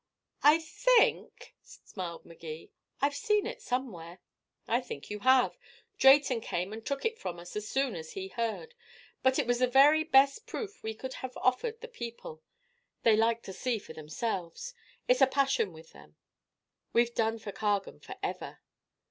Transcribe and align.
"I 0.41 0.57
think," 0.57 1.53
smiled 1.61 2.25
Magee, 2.25 2.71
"I've 3.01 3.13
seen 3.15 3.45
it 3.45 3.61
somewhere." 3.61 4.19
"I 4.67 4.81
think 4.81 5.11
you 5.11 5.19
have. 5.19 5.59
Drayton 5.99 6.41
came 6.41 6.73
and 6.73 6.83
took 6.83 7.05
it 7.05 7.19
from 7.19 7.37
us 7.37 7.55
as 7.55 7.67
soon 7.69 7.95
as 7.95 8.13
he 8.13 8.29
heard. 8.29 8.73
But 9.21 9.37
it 9.37 9.45
was 9.45 9.59
the 9.59 9.67
very 9.67 10.03
best 10.03 10.47
proof 10.47 10.81
we 10.81 10.95
could 10.95 11.13
have 11.21 11.37
offered 11.37 11.81
the 11.81 11.87
people. 11.87 12.41
They 13.03 13.15
like 13.15 13.43
to 13.43 13.53
see 13.53 13.77
for 13.77 13.93
themselves. 13.93 14.73
It's 15.07 15.21
a 15.21 15.27
passion 15.27 15.71
with 15.71 15.91
them. 15.91 16.15
We've 16.93 17.13
done 17.13 17.37
for 17.37 17.51
Cargan 17.51 17.99
forever." 17.99 18.57